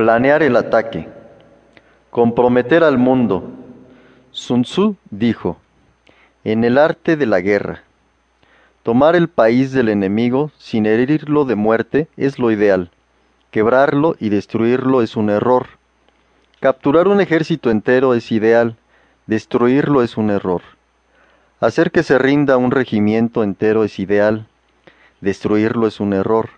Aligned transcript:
Planear 0.00 0.42
el 0.42 0.56
ataque. 0.56 1.06
Comprometer 2.08 2.84
al 2.84 2.96
mundo. 2.96 3.50
Sun 4.30 4.62
Tzu 4.62 4.96
dijo, 5.10 5.58
en 6.42 6.64
el 6.64 6.78
arte 6.78 7.18
de 7.18 7.26
la 7.26 7.42
guerra, 7.42 7.82
tomar 8.82 9.14
el 9.14 9.28
país 9.28 9.72
del 9.72 9.90
enemigo 9.90 10.52
sin 10.56 10.86
herirlo 10.86 11.44
de 11.44 11.54
muerte 11.54 12.08
es 12.16 12.38
lo 12.38 12.50
ideal. 12.50 12.90
Quebrarlo 13.50 14.16
y 14.18 14.30
destruirlo 14.30 15.02
es 15.02 15.16
un 15.16 15.28
error. 15.28 15.66
Capturar 16.60 17.06
un 17.06 17.20
ejército 17.20 17.70
entero 17.70 18.14
es 18.14 18.32
ideal. 18.32 18.76
Destruirlo 19.26 20.02
es 20.02 20.16
un 20.16 20.30
error. 20.30 20.62
Hacer 21.60 21.90
que 21.90 22.02
se 22.04 22.16
rinda 22.16 22.56
un 22.56 22.70
regimiento 22.70 23.42
entero 23.42 23.84
es 23.84 23.98
ideal. 23.98 24.46
Destruirlo 25.20 25.86
es 25.86 26.00
un 26.00 26.14
error. 26.14 26.48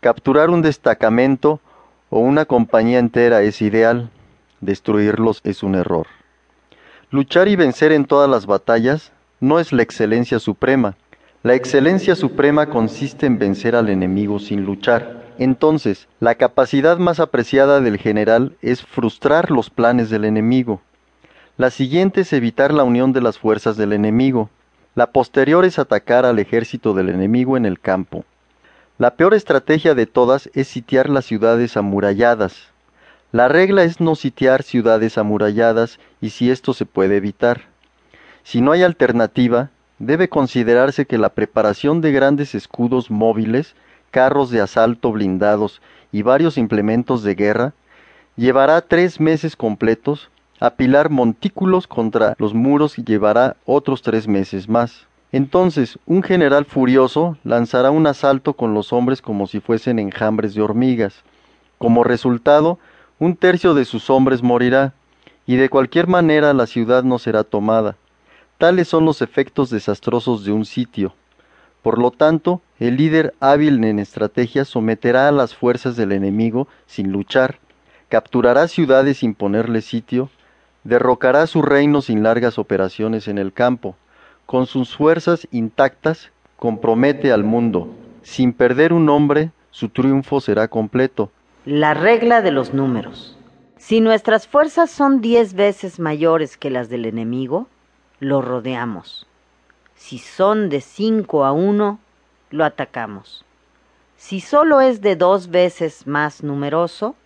Capturar 0.00 0.50
un 0.50 0.60
destacamento 0.60 1.62
o 2.10 2.20
una 2.20 2.44
compañía 2.44 2.98
entera 2.98 3.42
es 3.42 3.62
ideal. 3.62 4.10
Destruirlos 4.60 5.40
es 5.44 5.62
un 5.62 5.74
error. 5.74 6.06
Luchar 7.10 7.48
y 7.48 7.56
vencer 7.56 7.92
en 7.92 8.04
todas 8.04 8.28
las 8.28 8.46
batallas 8.46 9.12
no 9.40 9.60
es 9.60 9.72
la 9.72 9.82
excelencia 9.82 10.38
suprema. 10.38 10.96
La 11.42 11.54
excelencia 11.54 12.16
suprema 12.16 12.66
consiste 12.66 13.26
en 13.26 13.38
vencer 13.38 13.76
al 13.76 13.88
enemigo 13.88 14.38
sin 14.40 14.64
luchar. 14.64 15.22
Entonces, 15.38 16.08
la 16.18 16.34
capacidad 16.34 16.98
más 16.98 17.20
apreciada 17.20 17.80
del 17.80 17.98
general 17.98 18.56
es 18.60 18.82
frustrar 18.82 19.50
los 19.52 19.70
planes 19.70 20.10
del 20.10 20.24
enemigo. 20.24 20.80
La 21.56 21.70
siguiente 21.70 22.22
es 22.22 22.32
evitar 22.32 22.74
la 22.74 22.82
unión 22.82 23.12
de 23.12 23.20
las 23.20 23.38
fuerzas 23.38 23.76
del 23.76 23.92
enemigo. 23.92 24.50
La 24.96 25.12
posterior 25.12 25.64
es 25.64 25.78
atacar 25.78 26.26
al 26.26 26.40
ejército 26.40 26.92
del 26.92 27.08
enemigo 27.08 27.56
en 27.56 27.66
el 27.66 27.78
campo. 27.78 28.24
La 28.98 29.14
peor 29.14 29.34
estrategia 29.34 29.94
de 29.94 30.06
todas 30.06 30.50
es 30.54 30.68
sitiar 30.68 31.08
las 31.08 31.24
ciudades 31.24 31.76
amuralladas. 31.76 32.68
La 33.32 33.48
regla 33.48 33.84
es 33.84 34.00
no 34.00 34.14
sitiar 34.14 34.62
ciudades 34.62 35.18
amuralladas 35.18 35.98
y 36.20 36.30
si 36.30 36.50
esto 36.50 36.74
se 36.74 36.84
puede 36.84 37.16
evitar. 37.16 37.62
Si 38.42 38.60
no 38.60 38.72
hay 38.72 38.82
alternativa, 38.82 39.70
debe 39.98 40.28
considerarse 40.28 41.06
que 41.06 41.18
la 41.18 41.28
preparación 41.28 42.00
de 42.00 42.12
grandes 42.12 42.54
escudos 42.54 43.10
móviles, 43.10 43.74
carros 44.10 44.50
de 44.50 44.60
asalto 44.60 45.12
blindados 45.12 45.80
y 46.12 46.22
varios 46.22 46.58
implementos 46.58 47.22
de 47.22 47.34
guerra 47.34 47.72
llevará 48.36 48.80
tres 48.80 49.20
meses 49.20 49.56
completos 49.56 50.30
Apilar 50.60 51.08
montículos 51.08 51.86
contra 51.86 52.34
los 52.36 52.52
muros 52.52 52.96
llevará 52.96 53.56
otros 53.64 54.02
tres 54.02 54.26
meses 54.26 54.68
más. 54.68 55.06
Entonces 55.30 55.98
un 56.06 56.22
general 56.22 56.64
furioso 56.64 57.36
lanzará 57.44 57.90
un 57.90 58.06
asalto 58.06 58.54
con 58.54 58.72
los 58.72 58.92
hombres 58.92 59.20
como 59.20 59.46
si 59.46 59.60
fuesen 59.60 59.98
enjambres 59.98 60.54
de 60.54 60.62
hormigas. 60.62 61.22
Como 61.76 62.02
resultado, 62.02 62.78
un 63.18 63.36
tercio 63.36 63.74
de 63.74 63.84
sus 63.84 64.10
hombres 64.10 64.42
morirá, 64.42 64.94
y 65.46 65.56
de 65.56 65.68
cualquier 65.68 66.06
manera 66.06 66.52
la 66.52 66.66
ciudad 66.66 67.04
no 67.04 67.18
será 67.18 67.44
tomada. 67.44 67.96
Tales 68.58 68.88
son 68.88 69.04
los 69.04 69.22
efectos 69.22 69.70
desastrosos 69.70 70.44
de 70.44 70.52
un 70.52 70.64
sitio. 70.64 71.14
Por 71.82 71.98
lo 71.98 72.10
tanto, 72.10 72.60
el 72.78 72.96
líder 72.96 73.34
hábil 73.40 73.82
en 73.84 73.98
estrategia 73.98 74.64
someterá 74.64 75.28
a 75.28 75.32
las 75.32 75.54
fuerzas 75.54 75.96
del 75.96 76.12
enemigo 76.12 76.68
sin 76.86 77.12
luchar, 77.12 77.58
capturará 78.08 78.66
ciudades 78.68 79.18
sin 79.18 79.34
ponerle 79.34 79.80
sitio, 79.80 80.30
derrocará 80.84 81.46
su 81.46 81.62
reino 81.62 82.02
sin 82.02 82.22
largas 82.22 82.58
operaciones 82.58 83.28
en 83.28 83.38
el 83.38 83.52
campo. 83.52 83.96
Con 84.48 84.66
sus 84.66 84.96
fuerzas 84.96 85.46
intactas, 85.50 86.30
compromete 86.56 87.32
al 87.32 87.44
mundo. 87.44 87.86
Sin 88.22 88.54
perder 88.54 88.94
un 88.94 89.10
hombre, 89.10 89.52
su 89.70 89.90
triunfo 89.90 90.40
será 90.40 90.68
completo. 90.68 91.30
La 91.66 91.92
regla 91.92 92.40
de 92.40 92.50
los 92.50 92.72
números. 92.72 93.36
Si 93.76 94.00
nuestras 94.00 94.48
fuerzas 94.48 94.90
son 94.90 95.20
diez 95.20 95.52
veces 95.52 96.00
mayores 96.00 96.56
que 96.56 96.70
las 96.70 96.88
del 96.88 97.04
enemigo, 97.04 97.68
lo 98.20 98.40
rodeamos. 98.40 99.26
Si 99.96 100.16
son 100.16 100.70
de 100.70 100.80
cinco 100.80 101.44
a 101.44 101.52
uno, 101.52 101.98
lo 102.48 102.64
atacamos. 102.64 103.44
Si 104.16 104.40
solo 104.40 104.80
es 104.80 105.02
de 105.02 105.14
dos 105.14 105.50
veces 105.50 106.06
más 106.06 106.42
numeroso, 106.42 107.16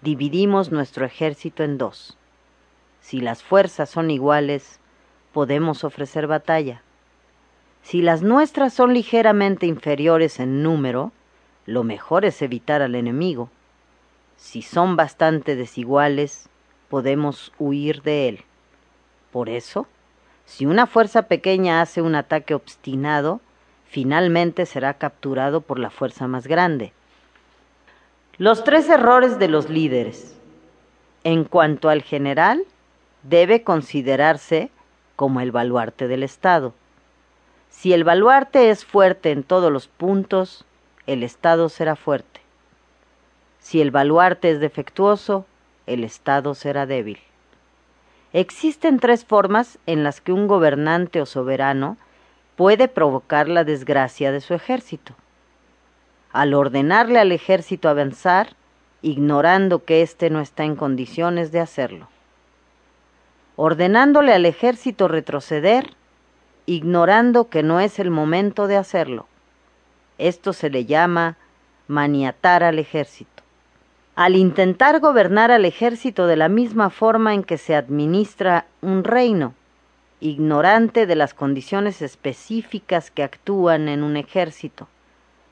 dividimos 0.00 0.72
nuestro 0.72 1.04
ejército 1.04 1.62
en 1.62 1.76
dos. 1.76 2.16
Si 3.02 3.20
las 3.20 3.42
fuerzas 3.42 3.90
son 3.90 4.10
iguales, 4.10 4.80
podemos 5.34 5.82
ofrecer 5.82 6.28
batalla. 6.28 6.80
Si 7.82 8.00
las 8.00 8.22
nuestras 8.22 8.72
son 8.72 8.94
ligeramente 8.94 9.66
inferiores 9.66 10.38
en 10.38 10.62
número, 10.62 11.10
lo 11.66 11.82
mejor 11.82 12.24
es 12.24 12.40
evitar 12.40 12.80
al 12.80 12.94
enemigo. 12.94 13.50
Si 14.36 14.62
son 14.62 14.94
bastante 14.94 15.56
desiguales, 15.56 16.48
podemos 16.88 17.52
huir 17.58 18.02
de 18.02 18.28
él. 18.28 18.44
Por 19.32 19.48
eso, 19.48 19.88
si 20.46 20.66
una 20.66 20.86
fuerza 20.86 21.22
pequeña 21.22 21.80
hace 21.80 22.00
un 22.00 22.14
ataque 22.14 22.54
obstinado, 22.54 23.40
finalmente 23.88 24.66
será 24.66 24.94
capturado 24.94 25.62
por 25.62 25.80
la 25.80 25.90
fuerza 25.90 26.28
más 26.28 26.46
grande. 26.46 26.92
Los 28.38 28.62
tres 28.62 28.88
errores 28.88 29.40
de 29.40 29.48
los 29.48 29.68
líderes. 29.68 30.36
En 31.24 31.44
cuanto 31.44 31.88
al 31.88 32.02
general, 32.02 32.62
debe 33.24 33.64
considerarse 33.64 34.70
como 35.16 35.40
el 35.40 35.52
baluarte 35.52 36.08
del 36.08 36.22
Estado. 36.22 36.72
Si 37.70 37.92
el 37.92 38.04
baluarte 38.04 38.70
es 38.70 38.84
fuerte 38.84 39.30
en 39.30 39.42
todos 39.42 39.72
los 39.72 39.88
puntos, 39.88 40.64
el 41.06 41.22
Estado 41.22 41.68
será 41.68 41.96
fuerte. 41.96 42.40
Si 43.58 43.80
el 43.80 43.90
baluarte 43.90 44.50
es 44.50 44.60
defectuoso, 44.60 45.46
el 45.86 46.04
Estado 46.04 46.54
será 46.54 46.86
débil. 46.86 47.18
Existen 48.32 48.98
tres 48.98 49.24
formas 49.24 49.78
en 49.86 50.02
las 50.02 50.20
que 50.20 50.32
un 50.32 50.48
gobernante 50.48 51.20
o 51.20 51.26
soberano 51.26 51.96
puede 52.56 52.88
provocar 52.88 53.48
la 53.48 53.64
desgracia 53.64 54.32
de 54.32 54.40
su 54.40 54.54
ejército. 54.54 55.14
Al 56.32 56.54
ordenarle 56.54 57.20
al 57.20 57.32
ejército 57.32 57.88
avanzar, 57.88 58.56
ignorando 59.02 59.84
que 59.84 60.02
éste 60.02 60.30
no 60.30 60.40
está 60.40 60.64
en 60.64 60.74
condiciones 60.74 61.52
de 61.52 61.60
hacerlo 61.60 62.08
ordenándole 63.56 64.32
al 64.32 64.46
ejército 64.46 65.08
retroceder, 65.08 65.90
ignorando 66.66 67.48
que 67.48 67.62
no 67.62 67.80
es 67.80 67.98
el 67.98 68.10
momento 68.10 68.66
de 68.66 68.76
hacerlo. 68.76 69.26
Esto 70.18 70.52
se 70.52 70.70
le 70.70 70.86
llama 70.86 71.36
maniatar 71.88 72.62
al 72.62 72.78
ejército. 72.78 73.30
Al 74.16 74.36
intentar 74.36 75.00
gobernar 75.00 75.50
al 75.50 75.64
ejército 75.64 76.26
de 76.26 76.36
la 76.36 76.48
misma 76.48 76.90
forma 76.90 77.34
en 77.34 77.42
que 77.42 77.58
se 77.58 77.74
administra 77.74 78.66
un 78.80 79.04
reino, 79.04 79.54
ignorante 80.20 81.06
de 81.06 81.16
las 81.16 81.34
condiciones 81.34 82.00
específicas 82.00 83.10
que 83.10 83.24
actúan 83.24 83.88
en 83.88 84.02
un 84.02 84.16
ejército, 84.16 84.88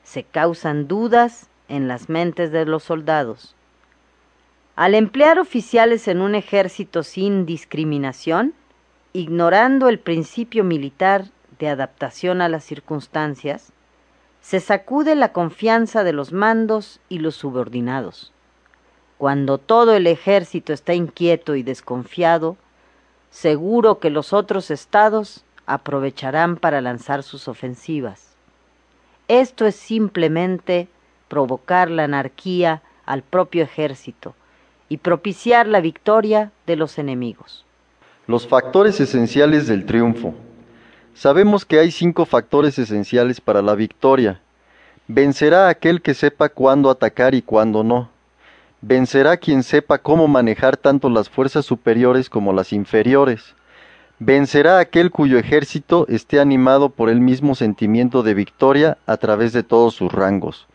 se 0.03 0.23
causan 0.23 0.87
dudas 0.87 1.47
en 1.67 1.87
las 1.87 2.09
mentes 2.09 2.51
de 2.51 2.65
los 2.65 2.83
soldados 2.83 3.55
al 4.75 4.95
emplear 4.95 5.39
oficiales 5.39 6.07
en 6.07 6.21
un 6.21 6.33
ejército 6.33 7.03
sin 7.03 7.45
discriminación, 7.45 8.53
ignorando 9.13 9.87
el 9.87 9.99
principio 9.99 10.63
militar 10.63 11.25
de 11.59 11.69
adaptación 11.69 12.41
a 12.41 12.49
las 12.49 12.63
circunstancias, 12.63 13.71
se 14.41 14.59
sacude 14.59 15.15
la 15.15 15.31
confianza 15.31 16.03
de 16.03 16.11
los 16.11 16.33
mandos 16.33 16.99
y 17.07 17.19
los 17.19 17.35
subordinados. 17.35 18.33
Cuando 19.19 19.57
todo 19.57 19.95
el 19.95 20.07
ejército 20.07 20.73
está 20.73 20.93
inquieto 20.93 21.55
y 21.55 21.63
desconfiado, 21.63 22.57
seguro 23.29 23.99
que 23.99 24.09
los 24.09 24.33
otros 24.33 24.71
estados 24.71 25.45
aprovecharán 25.65 26.57
para 26.57 26.81
lanzar 26.81 27.23
sus 27.23 27.47
ofensivas. 27.47 28.35
Esto 29.27 29.65
es 29.65 29.75
simplemente 29.75 30.89
provocar 31.29 31.89
la 31.89 32.03
anarquía 32.03 32.81
al 33.05 33.21
propio 33.21 33.63
ejército, 33.63 34.35
y 34.89 34.97
propiciar 34.97 35.67
la 35.67 35.81
victoria 35.81 36.51
de 36.67 36.75
los 36.75 36.97
enemigos. 36.99 37.65
Los 38.27 38.47
factores 38.47 38.99
esenciales 38.99 39.67
del 39.67 39.85
triunfo. 39.85 40.33
Sabemos 41.13 41.65
que 41.65 41.79
hay 41.79 41.91
cinco 41.91 42.25
factores 42.25 42.79
esenciales 42.79 43.41
para 43.41 43.61
la 43.61 43.75
victoria. 43.75 44.41
Vencerá 45.07 45.67
aquel 45.67 46.01
que 46.01 46.13
sepa 46.13 46.49
cuándo 46.49 46.89
atacar 46.89 47.35
y 47.35 47.41
cuándo 47.41 47.83
no. 47.83 48.09
Vencerá 48.81 49.37
quien 49.37 49.63
sepa 49.63 49.97
cómo 49.97 50.27
manejar 50.27 50.77
tanto 50.77 51.09
las 51.09 51.29
fuerzas 51.29 51.65
superiores 51.65 52.29
como 52.29 52.51
las 52.51 52.73
inferiores. 52.73 53.55
Vencerá 54.19 54.79
aquel 54.79 55.11
cuyo 55.11 55.37
ejército 55.37 56.05
esté 56.07 56.39
animado 56.39 56.89
por 56.89 57.09
el 57.09 57.19
mismo 57.19 57.55
sentimiento 57.55 58.23
de 58.23 58.33
victoria 58.33 58.97
a 59.05 59.17
través 59.17 59.53
de 59.53 59.63
todos 59.63 59.95
sus 59.95 60.11
rangos. 60.11 60.67